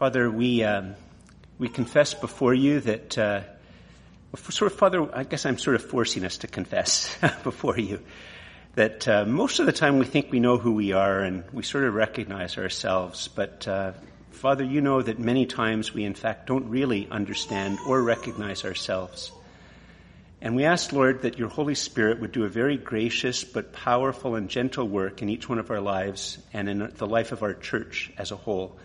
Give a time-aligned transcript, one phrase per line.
[0.00, 0.94] Father, we um,
[1.58, 3.42] we confess before you that uh,
[4.34, 7.14] sort of Father, I guess I'm sort of forcing us to confess
[7.44, 8.00] before you
[8.76, 11.62] that uh, most of the time we think we know who we are and we
[11.62, 13.92] sort of recognize ourselves, but uh,
[14.30, 19.30] Father, you know that many times we in fact don't really understand or recognize ourselves.
[20.40, 24.34] And we ask, Lord, that your Holy Spirit would do a very gracious but powerful
[24.34, 27.52] and gentle work in each one of our lives and in the life of our
[27.52, 28.78] church as a whole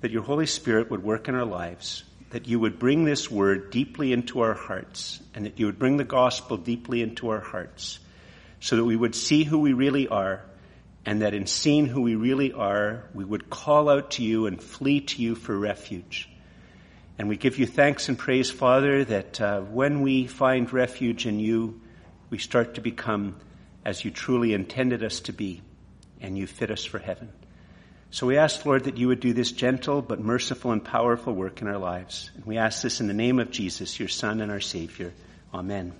[0.00, 3.70] that your Holy Spirit would work in our lives, that you would bring this word
[3.70, 7.98] deeply into our hearts, and that you would bring the gospel deeply into our hearts,
[8.60, 10.42] so that we would see who we really are,
[11.06, 14.62] and that in seeing who we really are, we would call out to you and
[14.62, 16.28] flee to you for refuge.
[17.18, 21.38] And we give you thanks and praise, Father, that uh, when we find refuge in
[21.38, 21.80] you,
[22.30, 23.36] we start to become
[23.84, 25.62] as you truly intended us to be,
[26.20, 27.30] and you fit us for heaven.
[28.14, 31.60] So we ask, Lord, that you would do this gentle but merciful and powerful work
[31.62, 32.30] in our lives.
[32.36, 35.12] And we ask this in the name of Jesus, your Son and our Savior.
[35.52, 35.92] Amen.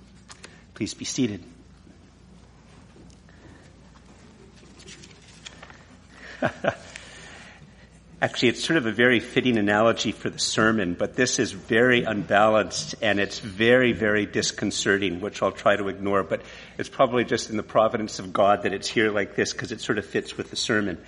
[0.74, 1.42] Please be seated.
[8.22, 12.04] Actually, it's sort of a very fitting analogy for the sermon, but this is very
[12.04, 16.42] unbalanced and it's very, very disconcerting, which I'll try to ignore, but
[16.78, 19.80] it's probably just in the providence of God that it's here like this because it
[19.80, 21.04] sort of fits with the sermon.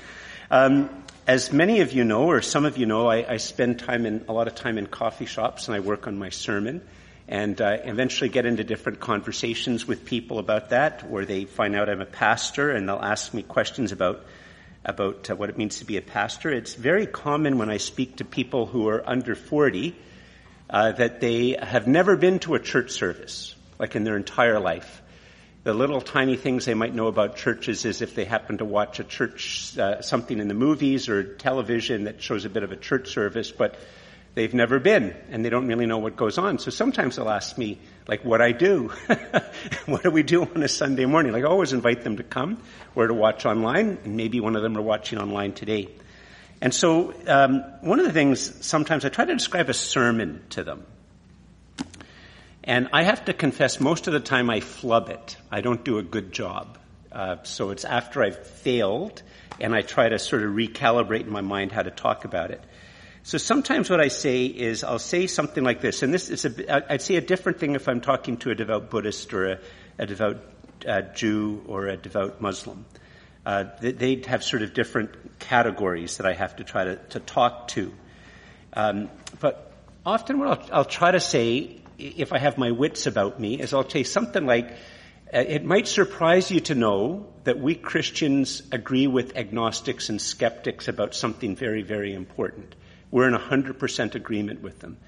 [0.50, 0.90] Um,
[1.26, 4.24] as many of you know, or some of you know, I, I, spend time in
[4.28, 6.86] a lot of time in coffee shops, and I work on my sermon,
[7.26, 11.88] and uh, eventually get into different conversations with people about that, where they find out
[11.88, 14.24] I'm a pastor, and they'll ask me questions about
[14.84, 16.52] about uh, what it means to be a pastor.
[16.52, 19.96] It's very common when I speak to people who are under 40
[20.70, 25.02] uh, that they have never been to a church service, like in their entire life
[25.66, 29.00] the little tiny things they might know about churches is if they happen to watch
[29.00, 32.76] a church, uh, something in the movies or television that shows a bit of a
[32.76, 33.74] church service, but
[34.36, 36.60] they've never been and they don't really know what goes on.
[36.60, 38.92] So sometimes they'll ask me, like, what I do.
[39.86, 41.32] what do we do on a Sunday morning?
[41.32, 42.62] Like, I always invite them to come
[42.94, 45.88] or to watch online, and maybe one of them are watching online today.
[46.60, 50.62] And so, um, one of the things sometimes I try to describe a sermon to
[50.62, 50.86] them.
[52.66, 55.36] And I have to confess, most of the time I flub it.
[55.52, 56.78] I don't do a good job.
[57.12, 59.22] Uh, so it's after I've failed,
[59.60, 62.62] and I try to sort of recalibrate in my mind how to talk about it.
[63.22, 66.92] So sometimes what I say is I'll say something like this, and this is a,
[66.92, 69.58] I'd say a different thing if I'm talking to a devout Buddhist or a,
[69.98, 70.38] a devout
[70.86, 72.84] uh, Jew or a devout Muslim.
[73.44, 77.68] Uh, they have sort of different categories that I have to try to, to talk
[77.68, 77.92] to.
[78.72, 79.08] Um,
[79.40, 79.72] but
[80.04, 83.72] often what I'll, I'll, try to say if I have my wits about me, is
[83.72, 84.70] I'll say something like,
[85.32, 90.88] uh, it might surprise you to know that we Christians agree with agnostics and skeptics
[90.88, 92.74] about something very, very important.
[93.10, 94.98] We're in 100% agreement with them.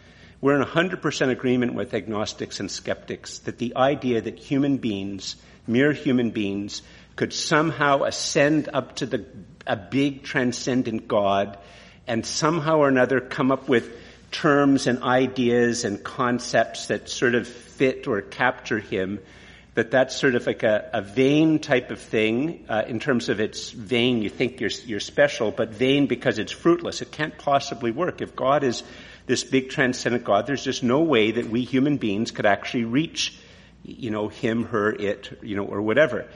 [0.40, 5.92] We're in 100% agreement with agnostics and skeptics that the idea that human beings, mere
[5.92, 6.82] human beings,
[7.16, 9.26] could somehow ascend up to the,
[9.66, 11.58] a big transcendent God
[12.06, 13.90] and somehow or another come up with
[14.30, 19.20] terms and ideas and concepts that sort of fit or capture him,
[19.74, 23.40] that that's sort of like a, a vain type of thing uh, in terms of
[23.40, 24.22] its vain.
[24.22, 27.00] You think you're, you're special, but vain because it's fruitless.
[27.00, 28.20] It can't possibly work.
[28.20, 28.82] If God is
[29.26, 33.38] this big transcendent God, there's just no way that we human beings could actually reach,
[33.84, 36.26] you know, him, her, it, you know, or whatever.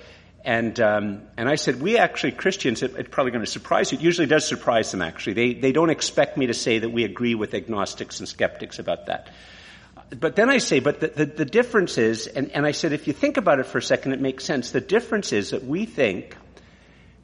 [0.45, 3.99] And um, and I said, we actually Christians, it, it's probably going to surprise you.
[3.99, 5.01] It usually does surprise them.
[5.01, 8.81] Actually, they they don't expect me to say that we agree with agnostics and skeptics
[8.81, 9.31] about that.
[10.11, 13.07] But then I say, but the, the, the difference is, and, and I said, if
[13.07, 14.71] you think about it for a second, it makes sense.
[14.71, 16.37] The difference is that we think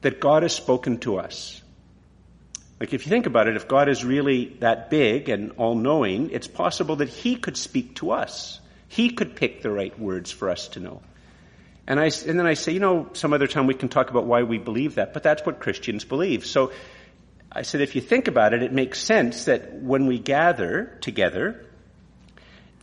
[0.01, 1.61] that God has spoken to us.
[2.79, 6.47] Like if you think about it, if God is really that big and all-knowing, it's
[6.47, 8.59] possible that He could speak to us.
[8.87, 11.01] He could pick the right words for us to know.
[11.89, 14.25] And, I, and then I say, you know, some other time we can talk about
[14.25, 16.45] why we believe that, but that's what Christians believe.
[16.45, 16.71] So
[17.51, 21.65] I said, if you think about it, it makes sense that when we gather together,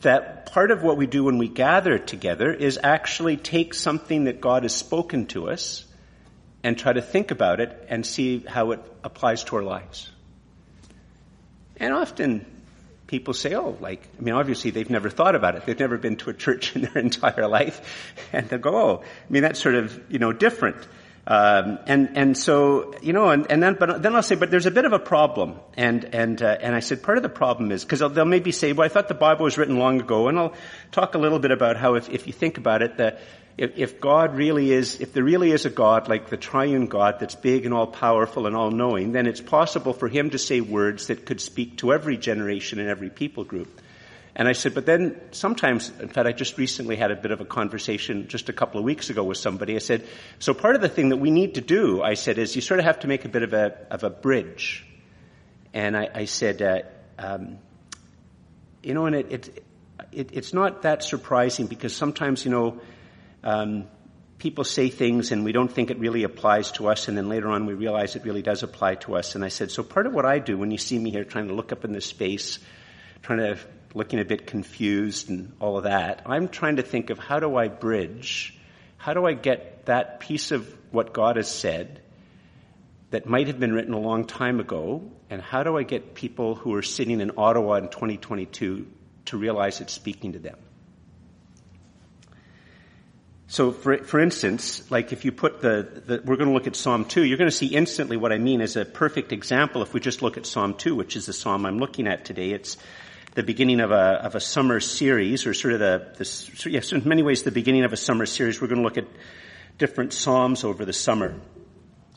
[0.01, 4.41] that part of what we do when we gather together is actually take something that
[4.41, 5.85] God has spoken to us
[6.65, 10.11] and try to think about it and see how it applies to our lives.
[11.77, 12.45] And often
[13.07, 15.67] people say, oh, like, I mean, obviously they've never thought about it.
[15.67, 18.15] They've never been to a church in their entire life.
[18.33, 20.87] And they'll go, oh, I mean, that's sort of, you know, different.
[21.29, 24.67] Um, and, and so, you know, and, and then, but then I'll say, but there's
[24.67, 25.59] a bit of a problem.
[25.77, 28.73] And, and, uh, and I said, part of the problem is, cause they'll maybe say,
[28.73, 30.29] well, I thought the Bible was written long ago.
[30.29, 30.55] And I'll
[30.93, 33.19] talk a little bit about how if, if you think about it, the,
[33.59, 37.21] if, if God really is, if there really is a God like the triune God
[37.21, 40.61] that's big and all powerful and all knowing, then it's possible for him to say
[40.61, 43.81] words that could speak to every generation and every people group.
[44.39, 47.41] And I said, but then sometimes, in fact, I just recently had a bit of
[47.41, 49.75] a conversation just a couple of weeks ago with somebody.
[49.75, 50.07] I said,
[50.39, 52.79] so part of the thing that we need to do, I said, is you sort
[52.79, 54.85] of have to make a bit of a, of a bridge.
[55.73, 56.83] And I, I said, uh,
[57.19, 57.59] um,
[58.83, 59.65] you know, and it, it,
[60.13, 62.79] it, it's not that surprising because sometimes, you know,
[63.47, 63.87] um,
[64.39, 67.49] people say things and we don't think it really applies to us and then later
[67.49, 69.37] on we realize it really does apply to us.
[69.37, 71.47] And I said, so part of what I do when you see me here trying
[71.47, 72.59] to look up in this space,
[73.23, 73.59] trying to,
[73.95, 77.57] looking a bit confused and all of that, I'm trying to think of how do
[77.57, 78.59] I bridge,
[78.97, 82.03] how do I get that piece of what God has said
[83.11, 86.57] that might have been written a long time ago, and how do I get people
[86.57, 88.87] who are sitting in Ottawa in 2022
[89.27, 90.59] to realize it's speaking to them?
[93.49, 96.75] So for, for instance, like if you put the, the, we're going to look at
[96.75, 99.95] Psalm 2, you're going to see instantly what I mean as a perfect example if
[99.95, 102.51] we just look at Psalm 2, which is the Psalm I'm looking at today.
[102.51, 102.77] It's
[103.35, 107.07] the beginning of a, of a summer series, or sort of the, the yes, in
[107.07, 108.61] many ways the beginning of a summer series.
[108.61, 109.07] We're going to look at
[109.79, 111.35] different Psalms over the summer.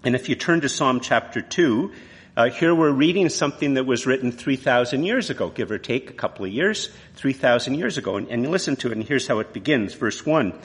[0.03, 1.91] And if you turn to Psalm chapter 2,
[2.37, 6.13] uh, here we're reading something that was written 3,000 years ago, give or take a
[6.13, 8.15] couple of years, 3,000 years ago.
[8.15, 9.93] And, and you listen to it, and here's how it begins.
[9.93, 10.57] Verse 1.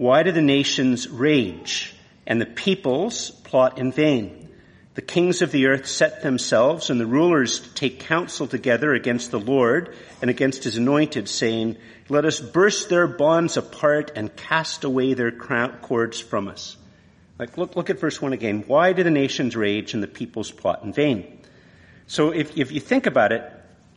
[0.00, 1.94] Why do the nations rage
[2.26, 4.48] and the peoples plot in vain?
[4.94, 9.38] The kings of the earth set themselves and the rulers take counsel together against the
[9.38, 11.76] Lord and against his anointed saying,
[12.08, 16.78] let us burst their bonds apart and cast away their cords from us.
[17.38, 18.64] Like, look, look at verse one again.
[18.66, 21.42] Why do the nations rage and the peoples plot in vain?
[22.06, 23.42] So if, if you think about it,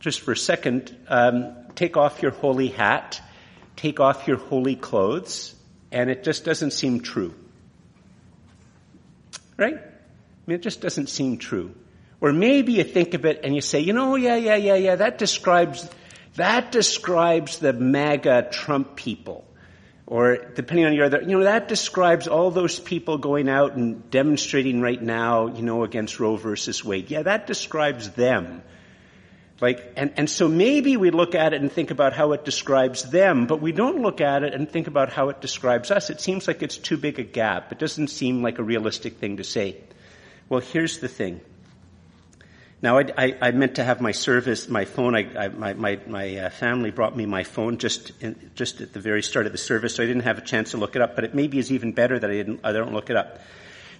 [0.00, 3.22] just for a second, um, take off your holy hat,
[3.74, 5.53] take off your holy clothes,
[5.94, 7.32] and it just doesn't seem true.
[9.56, 9.76] Right?
[9.76, 11.72] I mean, it just doesn't seem true.
[12.20, 14.96] Or maybe you think of it and you say, you know, yeah, yeah, yeah, yeah,
[14.96, 15.88] that describes,
[16.34, 19.46] that describes the MAGA Trump people.
[20.06, 24.10] Or depending on your other, you know, that describes all those people going out and
[24.10, 27.10] demonstrating right now, you know, against Roe versus Wade.
[27.10, 28.62] Yeah, that describes them.
[29.60, 33.08] Like, and, and so maybe we look at it and think about how it describes
[33.10, 36.10] them, but we don't look at it and think about how it describes us.
[36.10, 37.70] It seems like it's too big a gap.
[37.70, 39.76] It doesn't seem like a realistic thing to say.
[40.48, 41.40] Well, here's the thing.
[42.82, 45.14] Now, I, I, I meant to have my service, my phone.
[45.14, 49.00] I, my my, my uh, family brought me my phone just in, just at the
[49.00, 51.14] very start of the service, so I didn't have a chance to look it up.
[51.14, 52.60] But it maybe is even better that I didn't.
[52.62, 53.38] I don't look it up.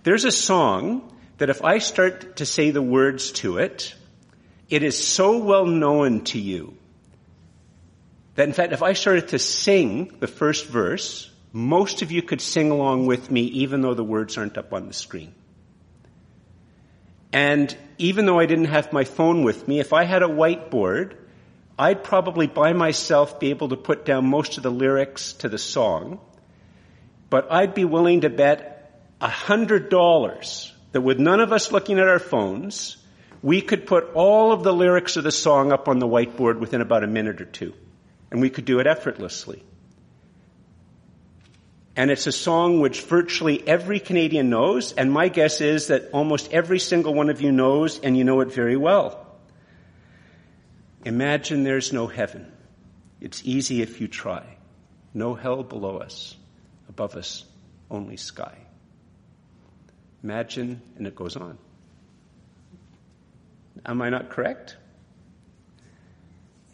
[0.03, 3.95] There's a song that if I start to say the words to it,
[4.69, 6.77] it is so well known to you
[8.35, 12.41] that in fact, if I started to sing the first verse, most of you could
[12.41, 15.35] sing along with me even though the words aren't up on the screen.
[17.33, 21.15] And even though I didn't have my phone with me, if I had a whiteboard,
[21.79, 25.59] I'd probably by myself be able to put down most of the lyrics to the
[25.59, 26.21] song,
[27.31, 31.99] but I'd be willing to bet a hundred dollars that with none of us looking
[31.99, 32.97] at our phones,
[33.45, 36.81] we could put all of the lyrics of the song up on the whiteboard within
[36.81, 37.75] about a minute or two.
[38.31, 39.63] And we could do it effortlessly.
[41.95, 46.55] And it's a song which virtually every Canadian knows, and my guess is that almost
[46.55, 49.27] every single one of you knows, and you know it very well.
[51.05, 52.51] Imagine there's no heaven.
[53.21, 54.57] It's easy if you try.
[55.13, 56.35] No hell below us.
[56.89, 57.45] Above us,
[57.91, 58.57] only sky.
[60.23, 61.59] Imagine, and it goes on.
[63.85, 64.77] Am I not correct?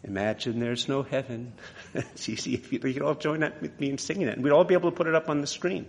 [0.03, 1.53] Imagine there's no heaven.
[1.93, 4.51] it's easy if you, could all join that with me in singing it, and we'd
[4.51, 5.85] all be able to put it up on the screen.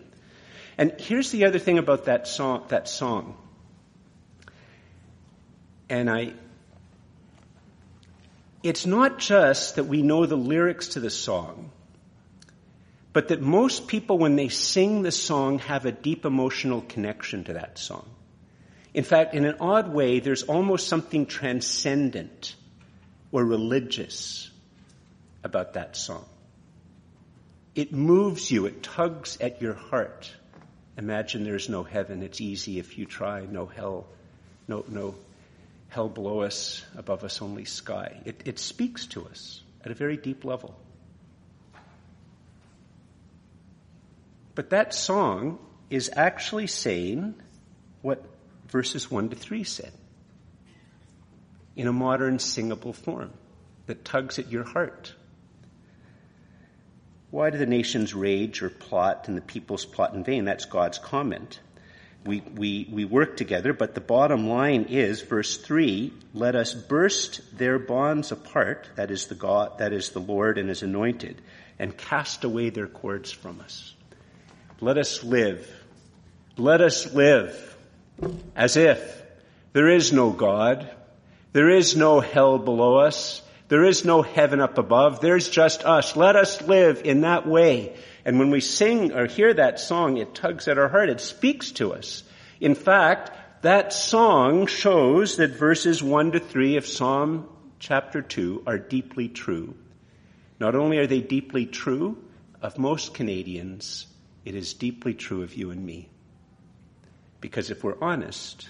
[0.76, 2.66] And here's the other thing about that song.
[2.68, 3.36] That song,
[5.88, 6.32] and I.
[8.62, 11.72] It's not just that we know the lyrics to the song,
[13.12, 17.54] but that most people, when they sing the song, have a deep emotional connection to
[17.54, 18.08] that song.
[18.94, 22.54] In fact, in an odd way, there's almost something transcendent
[23.30, 24.50] or religious
[25.42, 26.24] about that song.
[27.74, 30.30] It moves you, it tugs at your heart.
[30.98, 34.06] Imagine there's no heaven, it's easy if you try, no hell,
[34.68, 35.14] no, no
[35.88, 38.20] hell below us, above us only sky.
[38.26, 40.78] It, it speaks to us at a very deep level.
[44.54, 45.58] But that song
[45.88, 47.34] is actually saying
[48.02, 48.22] what
[48.72, 49.92] verses 1 to 3 said
[51.76, 53.30] in a modern singable form
[53.86, 55.14] that tugs at your heart.
[57.30, 60.44] Why do the nations rage or plot and the peoples plot in vain?
[60.44, 61.60] That's God's comment.
[62.24, 67.40] We, we, we work together, but the bottom line is verse three, let us burst
[67.56, 71.42] their bonds apart, that is the God, that is the Lord and his anointed,
[71.78, 73.94] and cast away their cords from us.
[74.80, 75.68] Let us live.
[76.56, 77.71] Let us live
[78.54, 79.22] as if
[79.72, 80.88] there is no God.
[81.52, 83.42] There is no hell below us.
[83.68, 85.20] There is no heaven up above.
[85.20, 86.14] There's just us.
[86.14, 87.96] Let us live in that way.
[88.24, 91.08] And when we sing or hear that song, it tugs at our heart.
[91.08, 92.22] It speaks to us.
[92.60, 93.30] In fact,
[93.62, 97.48] that song shows that verses 1 to 3 of Psalm
[97.78, 99.74] chapter 2 are deeply true.
[100.60, 102.18] Not only are they deeply true
[102.60, 104.06] of most Canadians,
[104.44, 106.08] it is deeply true of you and me.
[107.42, 108.68] Because if we're honest,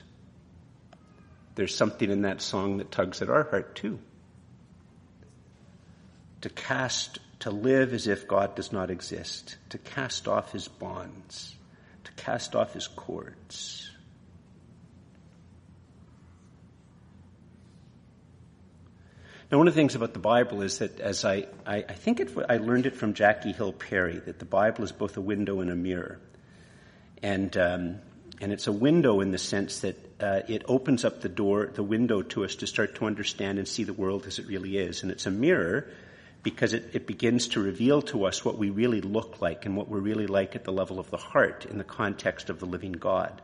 [1.54, 4.00] there's something in that song that tugs at our heart too.
[6.40, 11.54] To cast, to live as if God does not exist, to cast off his bonds,
[12.04, 13.90] to cast off his cords.
[19.50, 22.20] Now, one of the things about the Bible is that as I, I, I think
[22.20, 25.60] it, I learned it from Jackie Hill Perry, that the Bible is both a window
[25.60, 26.18] and a mirror.
[27.22, 28.00] And, um,
[28.42, 31.82] and it's a window in the sense that uh, it opens up the door, the
[31.82, 35.04] window to us to start to understand and see the world as it really is.
[35.04, 35.88] And it's a mirror
[36.42, 39.88] because it, it begins to reveal to us what we really look like and what
[39.88, 42.92] we're really like at the level of the heart in the context of the living
[42.92, 43.40] God.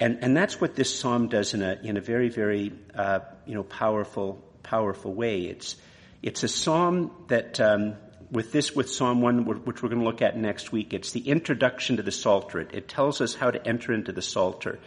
[0.00, 3.54] And, and that's what this psalm does in a, in a very, very, uh, you
[3.54, 5.42] know, powerful, powerful way.
[5.42, 5.76] It's,
[6.22, 7.96] it's a psalm that, um,
[8.30, 11.28] with this, with Psalm 1, which we're going to look at next week, it's the
[11.28, 12.60] introduction to the Psalter.
[12.60, 14.78] It, tells us how to enter into the Psalter.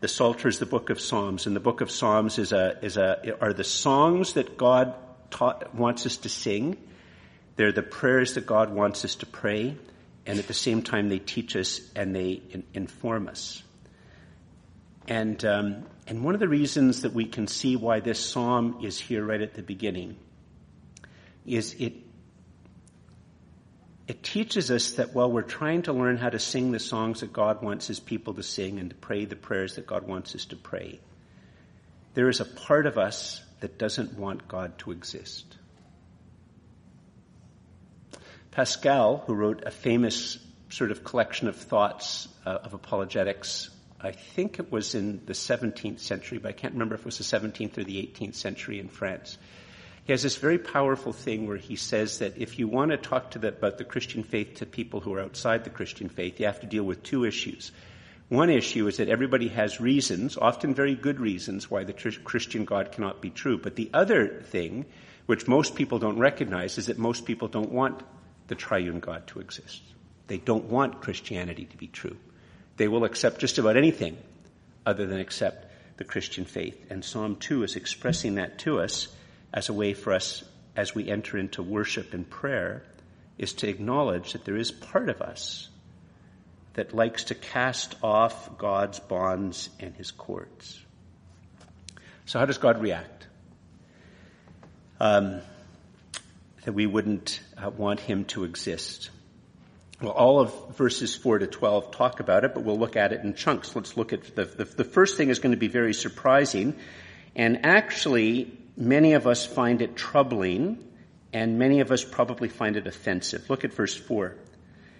[0.00, 2.96] The Psalter is the book of Psalms, and the book of Psalms is a, is
[2.96, 4.94] a, are the songs that God
[5.30, 6.76] taught, wants us to sing.
[7.56, 9.76] They're the prayers that God wants us to pray,
[10.24, 13.62] and at the same time they teach us and they in, inform us.
[15.08, 19.00] And, um, and one of the reasons that we can see why this psalm is
[19.00, 20.16] here right at the beginning
[21.46, 21.94] is it
[24.08, 27.30] it teaches us that while we're trying to learn how to sing the songs that
[27.30, 30.46] God wants his people to sing and to pray the prayers that God wants us
[30.46, 30.98] to pray,
[32.14, 35.44] there is a part of us that doesn't want God to exist.
[38.50, 40.38] Pascal, who wrote a famous
[40.70, 43.68] sort of collection of thoughts uh, of apologetics,
[44.00, 47.18] I think it was in the 17th century, but I can't remember if it was
[47.18, 49.36] the 17th or the 18th century in France.
[50.08, 53.32] He has this very powerful thing where he says that if you want to talk
[53.32, 56.46] to the, about the Christian faith to people who are outside the Christian faith, you
[56.46, 57.72] have to deal with two issues.
[58.30, 62.90] One issue is that everybody has reasons, often very good reasons, why the Christian God
[62.90, 63.58] cannot be true.
[63.58, 64.86] But the other thing,
[65.26, 68.00] which most people don't recognize, is that most people don't want
[68.46, 69.82] the triune God to exist.
[70.26, 72.16] They don't want Christianity to be true.
[72.78, 74.16] They will accept just about anything
[74.86, 76.82] other than accept the Christian faith.
[76.88, 79.08] And Psalm 2 is expressing that to us
[79.52, 80.44] as a way for us
[80.76, 82.84] as we enter into worship and prayer
[83.36, 85.68] is to acknowledge that there is part of us
[86.74, 90.80] that likes to cast off God's bonds and his cords.
[92.26, 93.26] So how does God react?
[95.00, 95.40] Um,
[96.64, 99.10] that we wouldn't uh, want him to exist.
[100.00, 103.24] Well, all of verses 4 to 12 talk about it, but we'll look at it
[103.24, 103.74] in chunks.
[103.74, 106.76] Let's look at the, the, the first thing is going to be very surprising.
[107.34, 110.78] And actually, many of us find it troubling,
[111.32, 113.50] and many of us probably find it offensive.
[113.50, 114.36] Look at verse 4.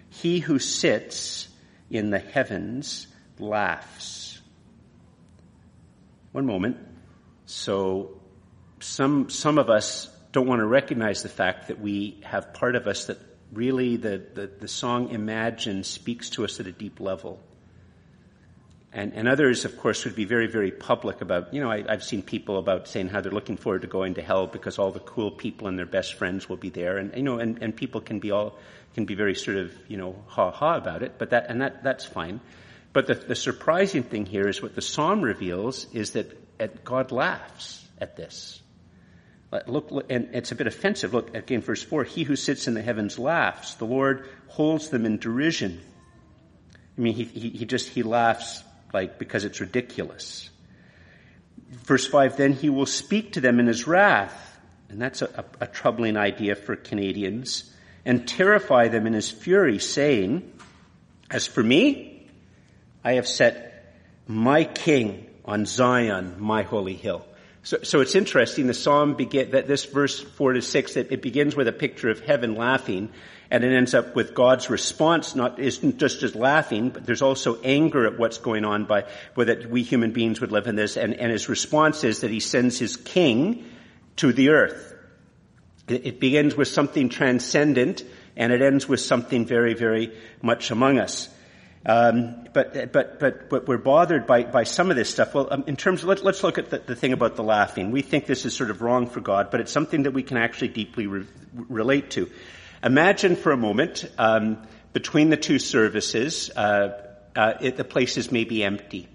[0.09, 1.47] He who sits
[1.89, 3.07] in the heavens
[3.39, 4.39] laughs.
[6.33, 6.77] One moment.
[7.45, 8.21] So,
[8.79, 12.85] some, some of us don't want to recognize the fact that we have part of
[12.85, 13.17] us that
[13.51, 17.41] really the, the, the song Imagine speaks to us at a deep level.
[18.91, 22.03] And, and others, of course, would be very, very public about, you know, I, have
[22.03, 24.99] seen people about saying how they're looking forward to going to hell because all the
[24.99, 26.97] cool people and their best friends will be there.
[26.97, 28.57] And, you know, and, and people can be all,
[28.95, 31.83] can be very sort of, you know, ha ha about it, but that, and that,
[31.83, 32.41] that's fine.
[32.91, 37.87] But the, the surprising thing here is what the psalm reveals is that God laughs
[37.99, 38.59] at this.
[39.67, 41.13] Look, look, and it's a bit offensive.
[41.13, 42.03] Look again, verse four.
[42.03, 43.75] He who sits in the heavens laughs.
[43.75, 45.79] The Lord holds them in derision.
[46.97, 50.49] I mean, he, he, he just, he laughs like because it's ridiculous.
[51.69, 54.57] Verse 5, then he will speak to them in his wrath.
[54.89, 57.71] And that's a, a, a troubling idea for Canadians.
[58.05, 60.51] And terrify them in his fury, saying,
[61.29, 62.27] As for me,
[63.03, 63.95] I have set
[64.27, 67.25] my king on Zion, my holy hill.
[67.63, 68.67] So, so it's interesting.
[68.67, 72.09] The psalm begin that this verse four to six that it begins with a picture
[72.09, 73.09] of heaven laughing,
[73.51, 75.35] and it ends up with God's response.
[75.35, 79.67] Not isn't just just laughing, but there's also anger at what's going on by whether
[79.67, 80.95] we human beings would live in this.
[80.95, 83.65] And, and his response is that he sends his king
[84.17, 84.95] to the earth.
[85.87, 88.03] It, it begins with something transcendent,
[88.37, 91.27] and it ends with something very, very much among us.
[91.85, 95.33] Um, but, but, but, but we're bothered by, by some of this stuff.
[95.33, 97.91] Well, um, in terms of, let, us look at the, the, thing about the laughing.
[97.91, 100.35] We think this is sort of wrong for God, but it's something that we can
[100.35, 102.29] actually deeply re- relate to.
[102.83, 107.01] Imagine for a moment, um, between the two services, uh,
[107.35, 109.07] uh, it, the place is maybe empty.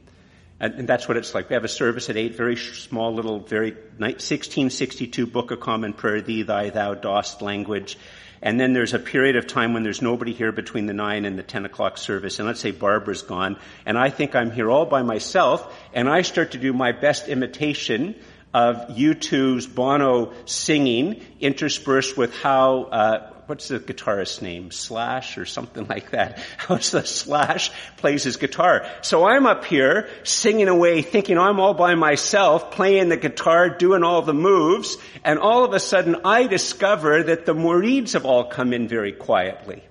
[0.60, 1.50] And, and, that's what it's like.
[1.50, 6.22] We have a service at 8, very small little, very 1662 Book of Common Prayer,
[6.22, 7.98] thee, thy, thou, dost language.
[8.44, 11.38] And then there's a period of time when there's nobody here between the 9 and
[11.38, 12.38] the 10 o'clock service.
[12.38, 13.56] And let's say Barbara's gone.
[13.86, 15.74] And I think I'm here all by myself.
[15.94, 18.14] And I start to do my best imitation
[18.52, 24.70] of U2's Bono singing interspersed with how, uh, what's the guitarist's name?
[24.70, 26.38] Slash or something like that.
[26.56, 28.86] How the Slash plays his guitar.
[29.02, 34.02] So I'm up here singing away thinking I'm all by myself playing the guitar, doing
[34.02, 38.44] all the moves, and all of a sudden I discover that the Murids have all
[38.44, 39.82] come in very quietly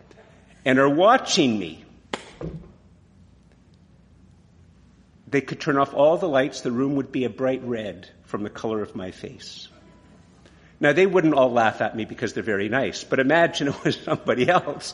[0.66, 1.84] and are watching me.
[5.28, 8.44] They could turn off all the lights, the room would be a bright red from
[8.44, 9.68] the color of my face.
[10.84, 13.96] Now, they wouldn't all laugh at me because they're very nice, but imagine it was
[13.96, 14.94] somebody else.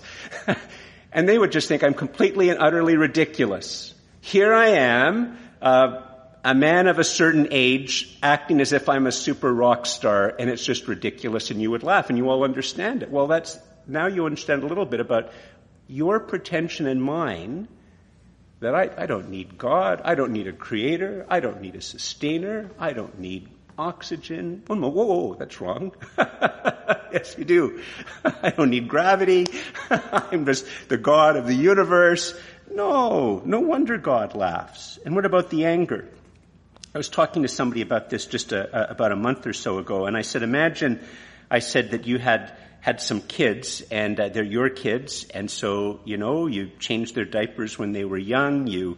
[1.11, 3.95] and they would just think I'm completely and utterly ridiculous.
[4.21, 6.01] Here I am, uh,
[6.45, 10.47] a man of a certain age, acting as if I'm a super rock star, and
[10.47, 13.09] it's just ridiculous, and you would laugh, and you all understand it.
[13.09, 15.31] Well, that's, now you understand a little bit about
[15.87, 17.67] your pretension and mine
[18.59, 21.81] that I, I don't need God, I don't need a creator, I don't need a
[21.81, 24.61] sustainer, I don't need oxygen.
[24.69, 25.93] Oh, whoa, whoa, that's wrong.
[26.17, 27.81] yes, you do.
[28.25, 29.47] I don't need gravity.
[29.89, 32.39] I'm just the God of the universe.
[32.69, 34.99] No, no wonder God laughs.
[35.05, 36.09] And what about the anger?
[36.93, 39.77] I was talking to somebody about this just a, a, about a month or so
[39.77, 40.99] ago, and I said, imagine,
[41.49, 42.51] I said that you had
[42.81, 47.25] had some kids, and uh, they're your kids, and so you know you changed their
[47.25, 48.67] diapers when they were young.
[48.67, 48.97] You,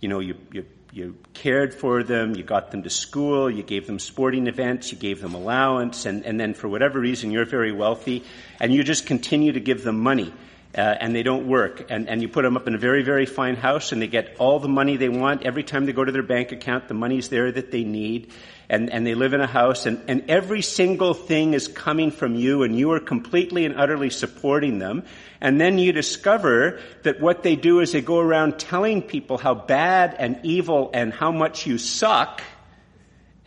[0.00, 3.86] you know, you you you cared for them, you got them to school, you gave
[3.86, 7.72] them sporting events, you gave them allowance, and, and then for whatever reason you're very
[7.72, 8.24] wealthy,
[8.60, 10.32] and you just continue to give them money.
[10.76, 11.86] Uh, and they don't work.
[11.88, 14.36] And, and you put them up in a very, very fine house and they get
[14.38, 15.46] all the money they want.
[15.46, 18.30] Every time they go to their bank account, the money's there that they need.
[18.68, 22.34] And, and they live in a house and, and every single thing is coming from
[22.34, 25.04] you and you are completely and utterly supporting them.
[25.40, 29.54] And then you discover that what they do is they go around telling people how
[29.54, 32.42] bad and evil and how much you suck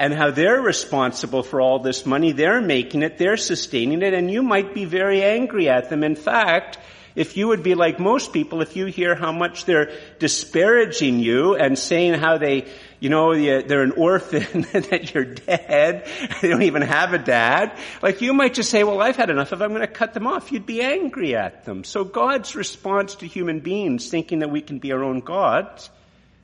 [0.01, 2.31] and how they're responsible for all this money.
[2.31, 6.03] They're making it, they're sustaining it, and you might be very angry at them.
[6.03, 6.79] In fact,
[7.15, 11.56] if you would be like most people, if you hear how much they're disparaging you
[11.56, 12.67] and saying how they,
[13.00, 16.08] you know, they're an orphan, that you're dead,
[16.41, 19.52] they don't even have a dad, like you might just say, well, I've had enough
[19.52, 20.52] of I'm going to cut them off.
[20.52, 21.84] You'd be angry at them.
[21.84, 25.89] So God's response to human beings thinking that we can be our own gods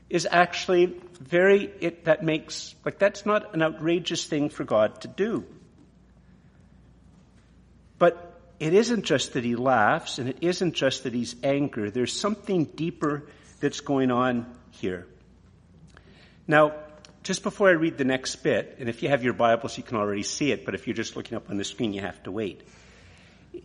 [0.09, 0.85] is actually
[1.19, 5.45] very, it, that makes, like that's not an outrageous thing for God to do.
[7.99, 8.26] But
[8.59, 11.89] it isn't just that he laughs and it isn't just that he's angry.
[11.89, 13.23] There's something deeper
[13.59, 15.05] that's going on here.
[16.47, 16.73] Now,
[17.23, 19.97] just before I read the next bit, and if you have your Bibles, you can
[19.97, 22.31] already see it, but if you're just looking up on the screen, you have to
[22.31, 22.61] wait.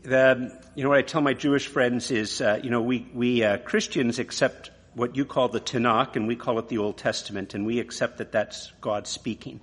[0.03, 3.45] The, you know, what I tell my Jewish friends is, uh, you know, we, we
[3.45, 7.55] uh, Christians accept what you call the Tanakh, and we call it the Old Testament,
[7.55, 9.61] and we accept that that's God speaking.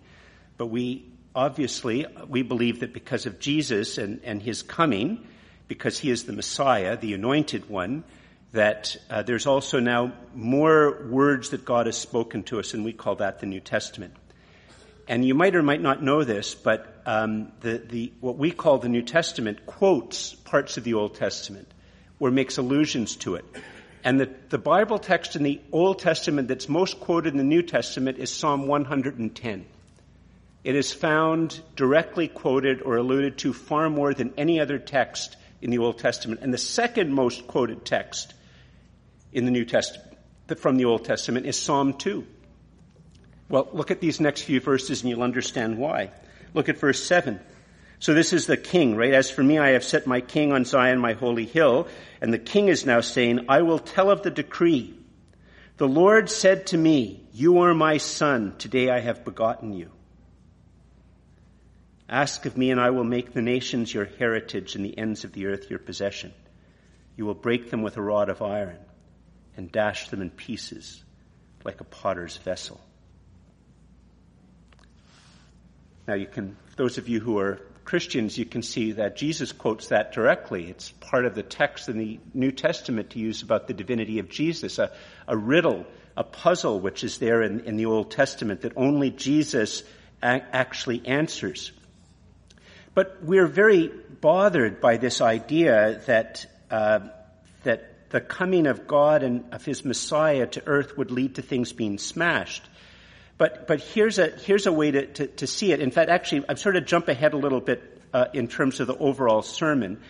[0.58, 5.26] But we obviously, we believe that because of Jesus and, and his coming,
[5.68, 8.04] because he is the Messiah, the anointed one,
[8.52, 12.94] that uh, there's also now more words that God has spoken to us, and we
[12.94, 14.16] call that the New Testament.
[15.08, 18.78] And you might or might not know this, but um, the, the, what we call
[18.78, 21.68] the New Testament quotes parts of the Old Testament
[22.20, 23.46] or makes allusions to it.
[24.04, 27.62] And the, the Bible text in the Old Testament that's most quoted in the New
[27.62, 29.66] Testament is Psalm 110.
[30.64, 35.70] It is found directly quoted or alluded to far more than any other text in
[35.70, 36.42] the Old Testament.
[36.42, 38.34] And the second most quoted text
[39.32, 40.18] in the New Testament,
[40.58, 42.26] from the Old Testament, is Psalm 2.
[43.48, 46.12] Well, look at these next few verses and you'll understand why.
[46.54, 47.40] Look at verse 7.
[48.00, 49.14] So this is the king, right?
[49.14, 51.88] As for me, I have set my king on Zion, my holy hill.
[52.22, 54.94] And the king is now saying, I will tell of the decree.
[55.78, 58.56] The Lord said to me, You are my son.
[58.58, 59.92] Today I have begotten you.
[62.10, 65.32] Ask of me, and I will make the nations your heritage and the ends of
[65.32, 66.34] the earth your possession.
[67.16, 68.80] You will break them with a rod of iron
[69.56, 71.04] and dash them in pieces
[71.64, 72.80] like a potter's vessel.
[76.08, 79.90] Now, you can, those of you who are Christians, you can see that Jesus quotes
[79.90, 80.70] that directly.
[80.70, 84.30] It's part of the text in the New Testament to use about the divinity of
[84.30, 84.92] Jesus, a,
[85.28, 89.84] a riddle, a puzzle which is there in, in the Old Testament that only Jesus
[90.24, 91.72] a- actually answers.
[92.94, 93.88] But we're very
[94.22, 97.00] bothered by this idea that, uh,
[97.64, 101.72] that the coming of God and of his Messiah to earth would lead to things
[101.74, 102.64] being smashed.
[103.38, 105.80] But, but here's, a, here's a way to, to, to see it.
[105.80, 108.88] In fact, actually, I'm sort of jump ahead a little bit uh, in terms of
[108.88, 110.02] the overall sermon.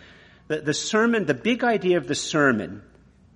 [0.48, 2.82] The, the sermon, the big idea of the sermon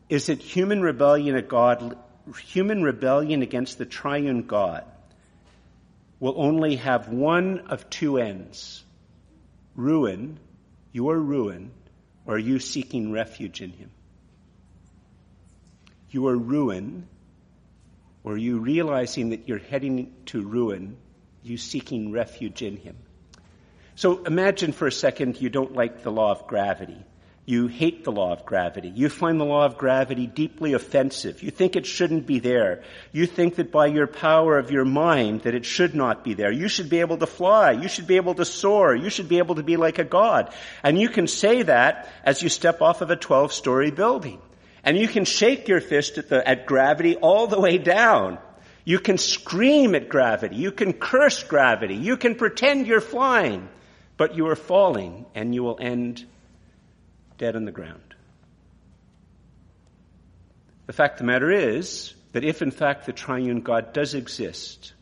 [0.09, 1.97] is that human rebellion at God,
[2.39, 4.83] human rebellion against the triune God
[6.19, 8.83] will only have one of two ends.
[9.75, 10.39] Ruin,
[10.91, 11.71] your ruin,
[12.25, 13.91] or you seeking refuge in Him.
[16.09, 17.07] Your ruin
[18.23, 20.97] or you realizing that you're heading to ruin,
[21.43, 22.95] you seeking refuge in Him.
[23.95, 27.03] So imagine for a second you don't like the law of gravity.
[27.45, 28.89] You hate the law of gravity.
[28.95, 31.43] You find the law of gravity deeply offensive.
[31.43, 32.83] You think it shouldn't be there.
[33.11, 36.51] You think that by your power of your mind that it should not be there.
[36.51, 37.71] You should be able to fly.
[37.71, 38.95] You should be able to soar.
[38.95, 40.53] You should be able to be like a god.
[40.83, 44.39] And you can say that as you step off of a 12 story building.
[44.85, 48.37] And you can shake your fist at, the, at gravity all the way down.
[48.85, 50.55] You can scream at gravity.
[50.55, 51.95] You can curse gravity.
[51.95, 53.67] You can pretend you're flying,
[54.15, 56.25] but you are falling and you will end
[57.37, 58.15] dead on the ground.
[60.85, 64.93] The fact of the matter is that if in fact the triune God does exist,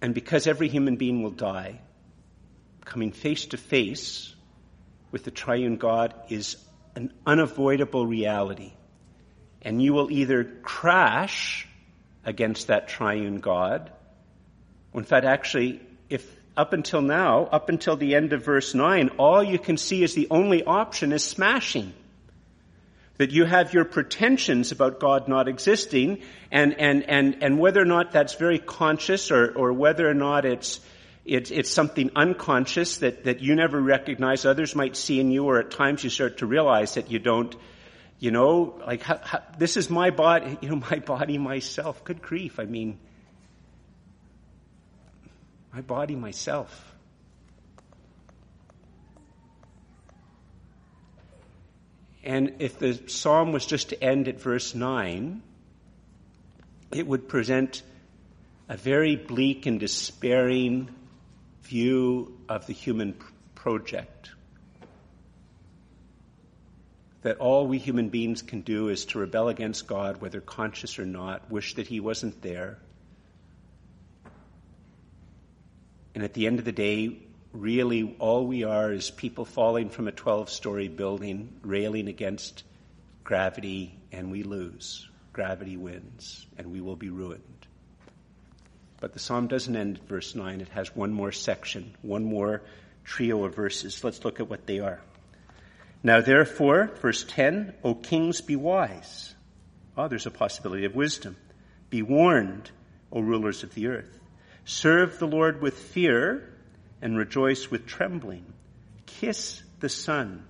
[0.00, 1.80] and because every human being will die,
[2.84, 4.34] coming face to face
[5.10, 6.56] with the triune God is
[6.94, 8.72] an unavoidable reality.
[9.62, 11.66] And you will either crash
[12.24, 13.90] against that triune God,
[14.92, 19.10] or in fact, actually, if up until now, up until the end of verse 9,
[19.10, 21.94] all you can see is the only option is smashing.
[23.18, 27.84] That you have your pretensions about God not existing, and, and, and, and whether or
[27.84, 30.80] not that's very conscious or, or whether or not it's,
[31.24, 35.60] it's, it's something unconscious that, that you never recognize others might see in you, or
[35.60, 37.54] at times you start to realize that you don't,
[38.18, 42.02] you know, like, how, how, this is my body, you know, my body, myself.
[42.02, 42.58] Good grief.
[42.58, 42.98] I mean,
[45.72, 46.94] my body, myself.
[52.24, 55.42] And if the psalm was just to end at verse 9,
[56.92, 57.82] it would present
[58.68, 60.90] a very bleak and despairing
[61.62, 63.14] view of the human
[63.54, 64.30] project.
[67.22, 71.06] That all we human beings can do is to rebel against God, whether conscious or
[71.06, 72.78] not, wish that He wasn't there.
[76.18, 77.16] And at the end of the day,
[77.52, 82.64] really all we are is people falling from a 12 story building, railing against
[83.22, 85.08] gravity, and we lose.
[85.32, 87.68] Gravity wins, and we will be ruined.
[88.98, 90.60] But the psalm doesn't end at verse 9.
[90.60, 92.62] It has one more section, one more
[93.04, 94.02] trio of verses.
[94.02, 95.00] Let's look at what they are.
[96.02, 99.36] Now, therefore, verse 10, O kings, be wise.
[99.96, 101.36] Oh, there's a possibility of wisdom.
[101.90, 102.72] Be warned,
[103.12, 104.18] O rulers of the earth.
[104.68, 106.46] Serve the Lord with fear
[107.00, 108.44] and rejoice with trembling.
[109.06, 110.44] Kiss the Son,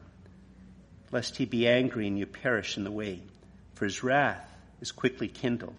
[1.12, 3.22] lest he be angry and you perish in the way,
[3.74, 4.44] for his wrath
[4.80, 5.76] is quickly kindled.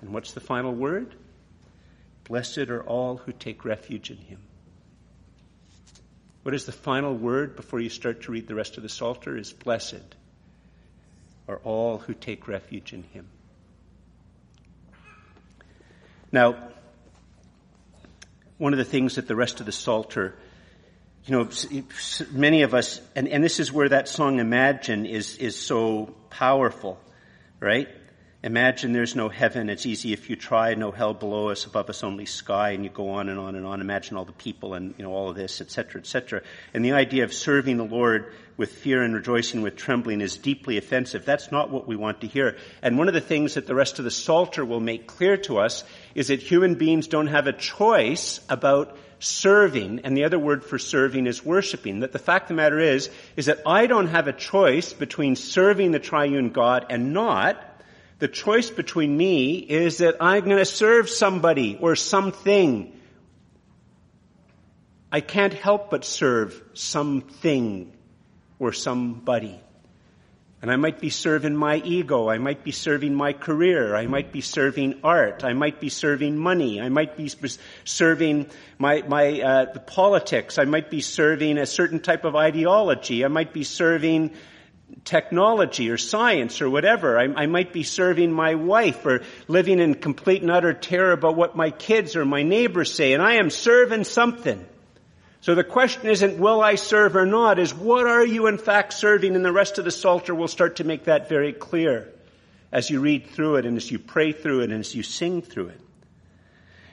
[0.00, 1.16] And what's the final word?
[2.22, 4.38] Blessed are all who take refuge in him.
[6.44, 9.36] What is the final word before you start to read the rest of the Psalter
[9.36, 10.14] is blessed
[11.48, 13.26] are all who take refuge in him.
[16.30, 16.56] Now,
[18.64, 20.34] one of the things that the rest of the Psalter,
[21.26, 21.50] you know,
[22.32, 26.98] many of us, and, and this is where that song Imagine is, is so powerful,
[27.60, 27.90] right?
[28.44, 29.70] Imagine there's no heaven.
[29.70, 30.74] It's easy if you try.
[30.74, 33.64] No hell below us, above us only sky, and you go on and on and
[33.64, 33.80] on.
[33.80, 36.42] Imagine all the people and you know all of this, etc., etc.
[36.74, 40.76] And the idea of serving the Lord with fear and rejoicing with trembling is deeply
[40.76, 41.24] offensive.
[41.24, 42.58] That's not what we want to hear.
[42.82, 45.60] And one of the things that the rest of the Psalter will make clear to
[45.60, 45.82] us
[46.14, 50.78] is that human beings don't have a choice about serving, and the other word for
[50.78, 52.00] serving is worshiping.
[52.00, 55.34] That the fact of the matter is, is that I don't have a choice between
[55.34, 57.70] serving the triune God and not,
[58.18, 62.92] the choice between me is that I'm going to serve somebody or something.
[65.10, 67.92] I can't help but serve something
[68.58, 69.60] or somebody.
[70.62, 72.30] And I might be serving my ego.
[72.30, 73.94] I might be serving my career.
[73.94, 75.44] I might be serving art.
[75.44, 76.80] I might be serving money.
[76.80, 77.30] I might be
[77.84, 78.46] serving
[78.78, 80.58] my, my, uh, the politics.
[80.58, 83.26] I might be serving a certain type of ideology.
[83.26, 84.30] I might be serving
[85.04, 87.18] technology or science or whatever.
[87.18, 91.36] I, I, might be serving my wife or living in complete and utter terror about
[91.36, 93.12] what my kids or my neighbors say.
[93.12, 94.64] And I am serving something.
[95.40, 98.94] So the question isn't will I serve or not, is what are you in fact
[98.94, 99.36] serving?
[99.36, 102.10] And the rest of the Psalter will start to make that very clear
[102.72, 105.42] as you read through it and as you pray through it and as you sing
[105.42, 105.80] through it.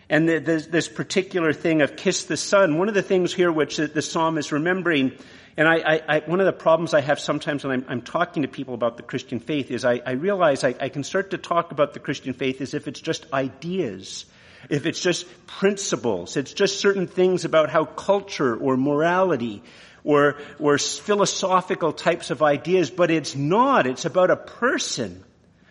[0.09, 3.49] And the, the, this particular thing of kiss the Son, one of the things here
[3.49, 5.13] which the, the psalm is remembering,
[5.57, 8.43] and I, I, I, one of the problems I have sometimes when I'm, I'm, talking
[8.43, 11.93] to people about the Christian faith is I, realize I can start to talk about
[11.93, 14.25] the Christian faith as if it's just ideas
[14.69, 19.63] if it's just principles, it's just certain things about how culture or morality
[20.03, 23.87] or, or philosophical types of ideas, but it's not.
[23.87, 25.23] It's about a person.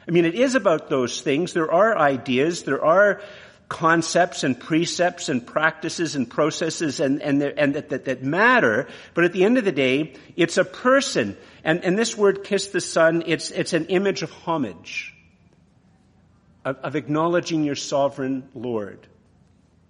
[0.07, 1.53] I mean, it is about those things.
[1.53, 3.21] There are ideas, there are
[3.71, 9.25] concepts and precepts and practices and processes and, and, and that, that, that, matter, but
[9.25, 11.37] at the end of the day, it's a person.
[11.65, 15.15] And, and this word kiss the Son, it's, it's an image of homage
[16.65, 19.07] of, of acknowledging your sovereign Lord,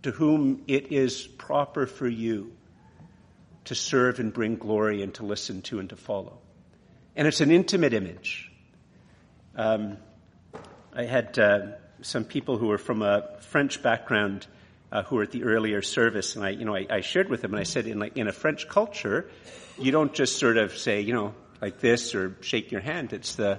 [0.03, 2.53] to whom it is proper for you
[3.65, 6.39] to serve and bring glory and to listen to and to follow.
[7.17, 8.53] And it's an intimate image.
[9.57, 9.97] Um,
[10.93, 11.67] I had uh,
[12.03, 14.47] some people who were from a French background
[14.93, 17.43] uh, who were at the earlier service, and I, you know, I, I shared with
[17.43, 19.31] them, and I said, in like in a French culture,
[19.79, 23.13] you don't just sort of say, you know, like this or shake your hand.
[23.13, 23.59] It's the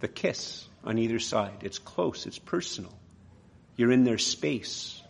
[0.00, 1.58] the kiss on either side.
[1.62, 2.92] It's close, it's personal.
[3.76, 5.00] You're in their space.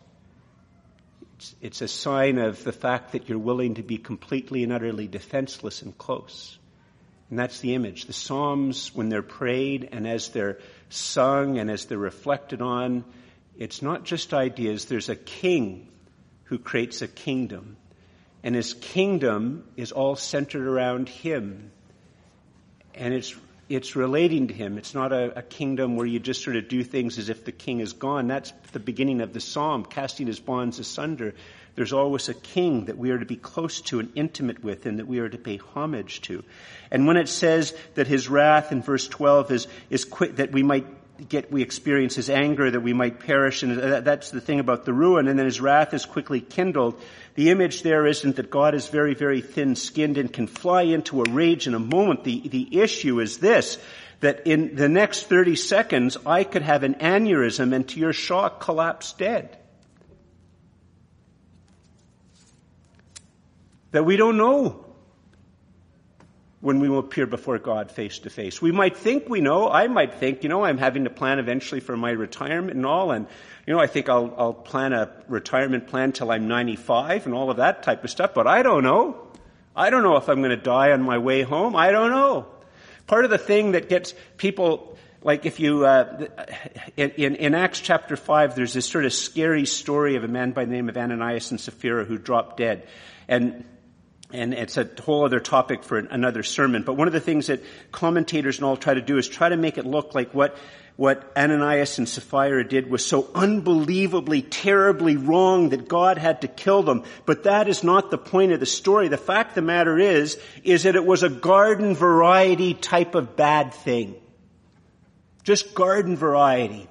[1.37, 5.09] It's, it's, a sign of the fact that you're willing to be completely and utterly
[5.09, 6.59] defenseless and close.
[7.31, 8.07] And that's the image.
[8.07, 13.05] The Psalms, when they're prayed and as they're sung and as they're reflected on,
[13.57, 14.87] it's not just ideas.
[14.87, 15.88] There's a king
[16.45, 17.77] who creates a kingdom.
[18.43, 21.71] And his kingdom is all centered around him.
[22.95, 23.35] And it's
[23.69, 24.79] it's relating to him.
[24.79, 27.53] It's not a, a, kingdom where you just sort of do things as if the
[27.53, 28.27] king is gone.
[28.27, 31.35] That's the beginning of the psalm, casting his bonds asunder.
[31.75, 34.99] There's always a king that we are to be close to and intimate with and
[34.99, 36.45] that we are to pay homage to.
[36.91, 40.63] And when it says that his wrath in verse 12 is, is quick, that we
[40.63, 40.87] might
[41.29, 44.93] get, we experience his anger, that we might perish, and that's the thing about the
[44.93, 47.01] ruin, and then his wrath is quickly kindled.
[47.35, 51.31] The image there isn't that God is very, very thin-skinned and can fly into a
[51.31, 52.25] rage in a moment.
[52.25, 53.79] The, the issue is this,
[54.21, 58.61] that in the next 30 seconds, I could have an aneurysm and to your shock
[58.61, 59.57] collapse dead.
[63.92, 64.85] That we don't know
[66.61, 68.61] when we will appear before God face to face.
[68.61, 69.70] We might think we know.
[69.70, 73.12] I might think, you know, I'm having to plan eventually for my retirement and all,
[73.12, 73.26] and
[73.66, 77.50] you know, I think I'll, I'll plan a retirement plan till I'm 95 and all
[77.50, 79.29] of that type of stuff, but I don't know.
[79.74, 81.76] I don't know if I'm going to die on my way home.
[81.76, 82.46] I don't know.
[83.07, 86.26] Part of the thing that gets people, like if you, uh,
[86.96, 90.64] in, in Acts chapter 5, there's this sort of scary story of a man by
[90.64, 92.87] the name of Ananias and Sapphira who dropped dead.
[93.29, 93.64] And
[94.33, 96.83] and it's a whole other topic for another sermon.
[96.83, 97.62] But one of the things that
[97.93, 100.57] commentators and all try to do is try to make it look like what
[101.01, 106.83] what Ananias and Sapphira did was so unbelievably, terribly wrong that God had to kill
[106.83, 107.05] them.
[107.25, 109.09] But that is not the point of the story.
[109.09, 113.35] The fact of the matter is, is that it was a garden variety type of
[113.35, 114.14] bad thing.
[115.43, 116.87] Just garden variety.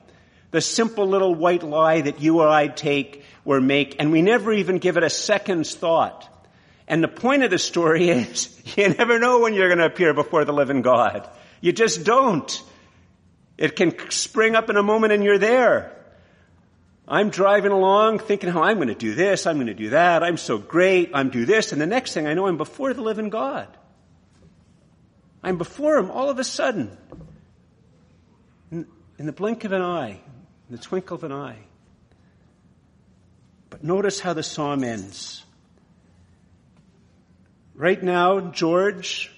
[0.49, 4.51] The simple little white lie that you or I take or make, and we never
[4.51, 6.27] even give it a second's thought.
[6.89, 10.13] And the point of the story is, you never know when you're going to appear
[10.13, 11.29] before the living God.
[11.61, 12.63] You just don't.
[13.57, 15.95] It can spring up in a moment and you're there.
[17.07, 20.21] I'm driving along thinking how I'm going to do this, I'm going to do that,
[20.21, 23.01] I'm so great, I'm do this, and the next thing I know I'm before the
[23.01, 23.67] living God.
[25.41, 26.95] I'm before Him all of a sudden.
[28.71, 28.85] In,
[29.17, 30.21] in the blink of an eye,
[30.69, 31.57] in the twinkle of an eye.
[33.71, 35.43] But notice how the psalm ends.
[37.79, 39.31] Right now, George,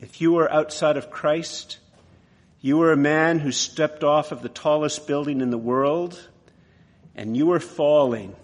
[0.00, 1.78] if you are outside of Christ,
[2.60, 6.16] you are a man who stepped off of the tallest building in the world,
[7.16, 8.36] and you are falling.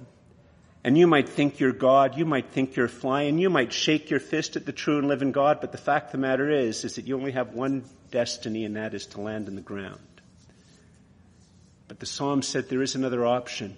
[0.82, 4.18] And you might think you're God, you might think you're flying, you might shake your
[4.18, 6.96] fist at the true and living God, but the fact of the matter is, is
[6.96, 10.00] that you only have one destiny, and that is to land in the ground.
[11.86, 13.76] But the psalm said there is another option.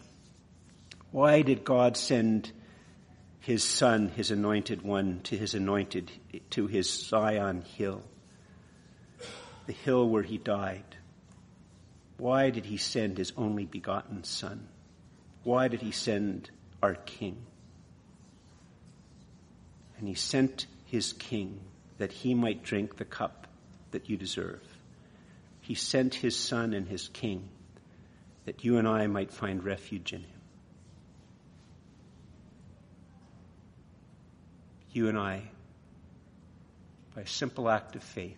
[1.10, 2.50] Why did God send
[3.50, 6.08] his son, his anointed one, to his anointed,
[6.50, 8.00] to his Zion hill,
[9.66, 10.84] the hill where he died.
[12.16, 14.68] Why did he send his only begotten son?
[15.42, 16.48] Why did he send
[16.80, 17.38] our king?
[19.98, 21.58] And he sent his king
[21.98, 23.48] that he might drink the cup
[23.90, 24.62] that you deserve.
[25.60, 27.48] He sent his son and his king
[28.44, 30.39] that you and I might find refuge in him.
[34.92, 35.42] You and I,
[37.14, 38.36] by a simple act of faith,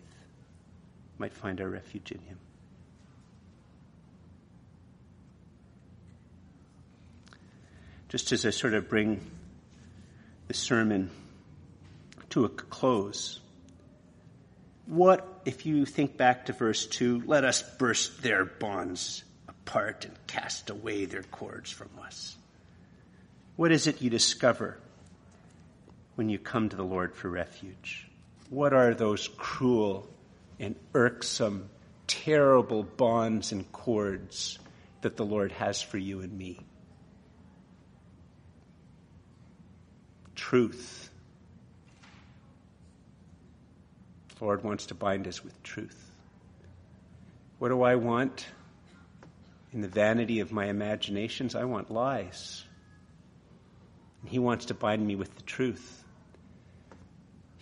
[1.17, 2.37] might find our refuge in him.
[8.09, 9.31] Just as I sort of bring
[10.47, 11.09] the sermon
[12.29, 13.39] to a close,
[14.85, 17.23] what if you think back to verse 2?
[17.25, 22.35] Let us burst their bonds apart and cast away their cords from us.
[23.55, 24.77] What is it you discover
[26.15, 28.07] when you come to the Lord for refuge?
[28.49, 30.07] What are those cruel
[30.59, 31.69] and irksome,
[32.07, 34.59] terrible bonds and cords
[35.01, 36.59] that the Lord has for you and me?
[40.35, 41.09] Truth.
[44.37, 45.99] The Lord wants to bind us with truth.
[47.59, 48.45] What do I want?
[49.71, 52.63] In the vanity of my imaginations, I want lies.
[54.21, 56.02] And He wants to bind me with the truth.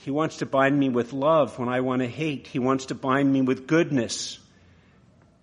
[0.03, 2.47] He wants to bind me with love when I want to hate.
[2.47, 4.39] He wants to bind me with goodness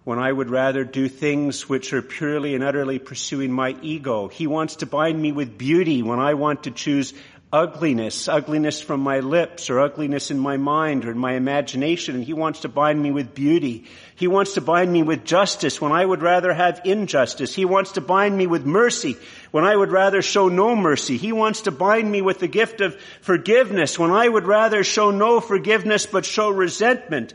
[0.03, 4.27] when I would rather do things which are purely and utterly pursuing my ego.
[4.27, 7.15] He wants to bind me with beauty when I want to choose
[7.51, 12.15] ugliness, ugliness from my lips or ugliness in my mind or in my imagination.
[12.15, 13.87] And he wants to bind me with beauty.
[14.17, 17.55] He wants to bind me with justice when I would rather have injustice.
[17.55, 19.17] He wants to bind me with mercy
[19.51, 21.17] when I would rather show no mercy.
[21.17, 25.11] He wants to bind me with the gift of forgiveness when I would rather show
[25.11, 27.33] no forgiveness but show resentment.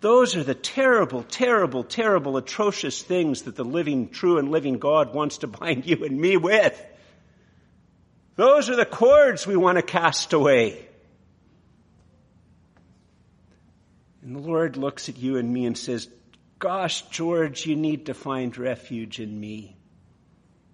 [0.00, 5.12] Those are the terrible, terrible, terrible, atrocious things that the living, true and living God
[5.12, 6.80] wants to bind you and me with.
[8.36, 10.86] Those are the cords we want to cast away.
[14.22, 16.08] And the Lord looks at you and me and says,
[16.58, 19.76] Gosh, George, you need to find refuge in me.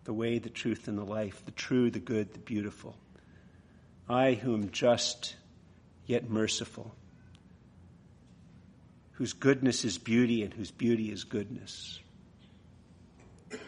[0.05, 2.97] The way, the truth, and the life, the true, the good, the beautiful.
[4.09, 5.37] I who am just
[6.07, 6.95] yet merciful,
[9.13, 12.01] whose goodness is beauty and whose beauty is goodness.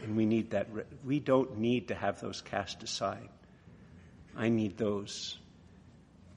[0.02, 0.68] And we need that.
[1.04, 3.28] We don't need to have those cast aside.
[4.36, 5.38] I need those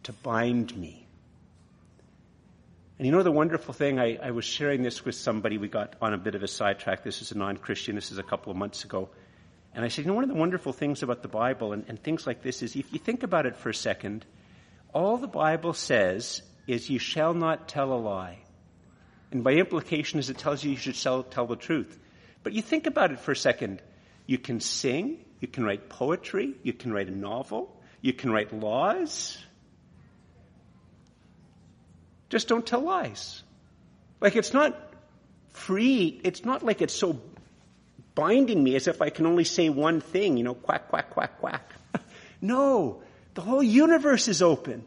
[0.03, 1.07] to bind me.
[2.97, 5.95] And you know the wonderful thing, I, I was sharing this with somebody, we got
[6.01, 7.03] on a bit of a sidetrack.
[7.03, 9.10] This is a non-Christian, this is a couple of months ago.
[9.75, 12.01] And I said, you know, one of the wonderful things about the Bible and, and
[12.01, 14.25] things like this is if you think about it for a second,
[14.93, 18.39] all the Bible says is you shall not tell a lie.
[19.31, 21.99] And by implication is it tells you you should tell the truth.
[22.41, 23.81] But you think about it for a second.
[24.25, 28.53] You can sing, you can write poetry, you can write a novel, you can write
[28.53, 29.38] laws.
[32.29, 33.41] Just don't tell lies.
[34.19, 34.75] Like it's not
[35.49, 36.19] free.
[36.23, 37.19] It's not like it's so
[38.15, 41.39] binding me as if I can only say one thing, you know, quack, quack, quack,
[41.39, 41.71] quack.
[42.41, 43.03] no,
[43.36, 44.83] the whole universe is open.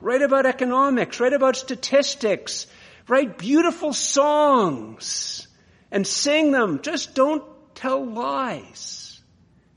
[0.00, 2.66] Write about economics, write about statistics,
[3.08, 5.48] write beautiful songs
[5.90, 6.82] and sing them.
[6.82, 7.42] Just don't
[7.74, 9.20] tell lies.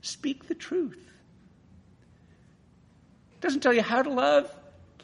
[0.02, 1.09] Speak the truth.
[3.40, 4.54] It doesn't tell you how to love.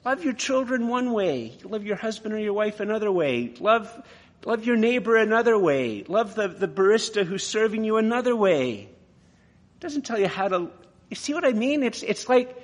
[0.05, 1.57] Love your children one way.
[1.65, 3.55] Love your husband or your wife another way.
[3.61, 3.91] Love,
[4.45, 6.05] love your neighbor another way.
[6.07, 8.91] Love the, the barista who's serving you another way.
[8.91, 10.71] It doesn't tell you how to,
[11.09, 11.83] you see what I mean?
[11.83, 12.55] It's, it's like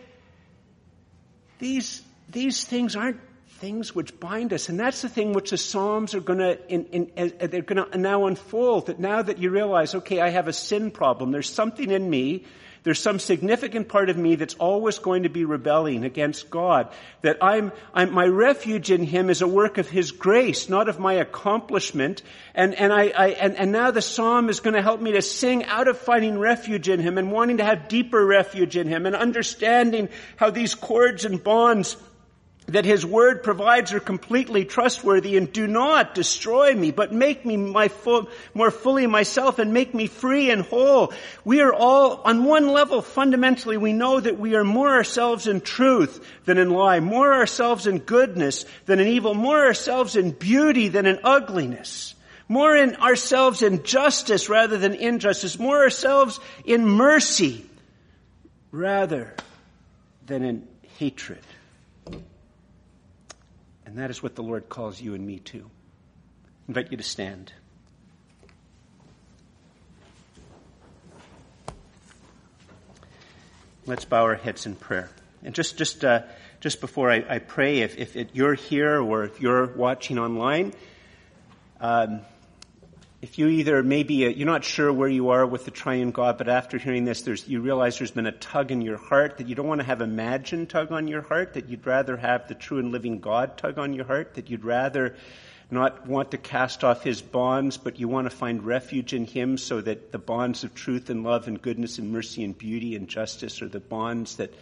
[1.59, 4.69] these, these things aren't things which bind us.
[4.69, 6.21] And that's the thing which the Psalms are
[6.69, 8.89] in, uh, they're gonna now unfold.
[8.89, 11.31] That now that you realize, okay, I have a sin problem.
[11.33, 12.45] There's something in me
[12.85, 16.92] there's some significant part of me that's always going to be rebelling against God.
[17.21, 20.99] That I'm, I'm, my refuge in Him is a work of His grace, not of
[20.99, 22.22] my accomplishment.
[22.55, 25.22] And, and I, I and, and now the Psalm is going to help me to
[25.22, 29.07] sing out of finding refuge in Him and wanting to have deeper refuge in Him
[29.07, 31.97] and understanding how these cords and bonds
[32.67, 37.57] that his word provides are completely trustworthy and do not destroy me, but make me
[37.57, 41.13] my full, more fully myself and make me free and whole.
[41.45, 45.61] We are all, on one level, fundamentally, we know that we are more ourselves in
[45.61, 50.89] truth than in lie, more ourselves in goodness than in evil, more ourselves in beauty
[50.89, 52.15] than in ugliness,
[52.49, 57.67] more in ourselves in justice rather than injustice, more ourselves in mercy
[58.71, 59.35] rather
[60.27, 61.41] than in hatred.
[63.93, 65.59] And that is what the Lord calls you and me to.
[65.59, 67.53] I invite you to stand.
[73.84, 75.11] Let's bow our heads in prayer.
[75.45, 76.22] And just, just, uh,
[76.61, 80.72] just before I, I pray, if, if it, you're here or if you're watching online,
[81.78, 82.22] um,
[83.23, 86.39] if you either maybe uh, you're not sure where you are with the triune God,
[86.39, 89.47] but after hearing this, there's, you realize there's been a tug in your heart that
[89.47, 92.57] you don't want to have imagined tug on your heart, that you'd rather have the
[92.57, 95.14] true and living God tug on your heart, that you'd rather
[95.70, 99.57] not want to cast off his bonds, but you want to find refuge in him
[99.57, 103.07] so that the bonds of truth and love and goodness and mercy and beauty and
[103.07, 104.53] justice are the bonds that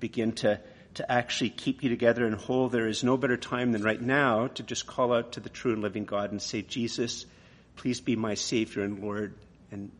[0.00, 0.58] begin to,
[0.94, 2.68] to actually keep you together and whole.
[2.68, 5.72] There is no better time than right now to just call out to the true
[5.72, 7.26] and living God and say, Jesus,
[7.76, 9.34] Please be my Savior and Lord.
[9.70, 9.90] And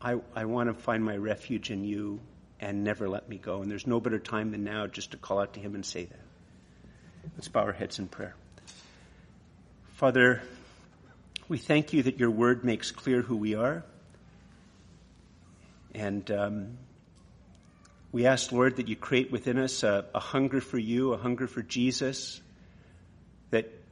[0.00, 2.20] I, I want to find my refuge in you
[2.60, 3.62] and never let me go.
[3.62, 6.04] And there's no better time than now just to call out to Him and say
[6.04, 6.20] that.
[7.36, 8.34] Let's bow our heads in prayer.
[9.94, 10.42] Father,
[11.48, 13.84] we thank you that your word makes clear who we are.
[15.94, 16.78] And um,
[18.12, 21.46] we ask, Lord, that you create within us a, a hunger for you, a hunger
[21.46, 22.40] for Jesus,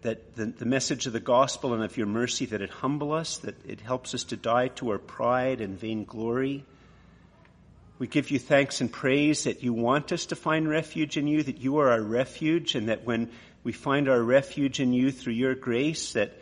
[0.05, 3.39] that the, the, message of the gospel and of your mercy, that it humble us,
[3.39, 6.63] that it helps us to die to our pride and vainglory.
[7.99, 11.43] We give you thanks and praise that you want us to find refuge in you,
[11.43, 13.31] that you are our refuge, and that when
[13.63, 16.35] we find our refuge in you through your grace, that,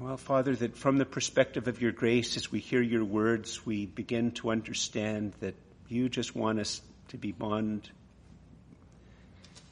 [0.00, 3.84] well, Father, that from the perspective of your grace, as we hear your words, we
[3.84, 5.54] begin to understand that
[5.88, 7.90] you just want us to be bond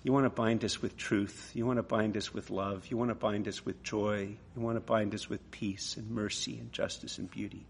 [0.05, 1.50] you want to bind us with truth.
[1.55, 2.86] You want to bind us with love.
[2.88, 4.36] You want to bind us with joy.
[4.55, 7.64] You want to bind us with peace and mercy and justice and beauty.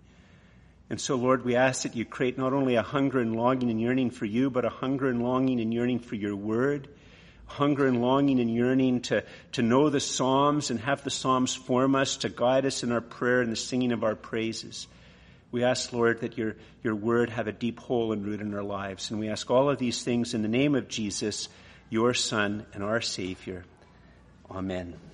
[0.90, 3.80] And so, Lord, we ask that you create not only a hunger and longing and
[3.80, 6.88] yearning for you, but a hunger and longing and yearning for your word,
[7.46, 9.22] hunger and longing and yearning to,
[9.52, 13.00] to know the Psalms and have the Psalms form us, to guide us in our
[13.00, 14.88] prayer and the singing of our praises.
[15.52, 18.64] We ask, Lord, that your, your word have a deep hole and root in our
[18.64, 19.12] lives.
[19.12, 21.48] And we ask all of these things in the name of Jesus
[21.94, 23.64] your Son and our Savior.
[24.50, 25.04] Amen.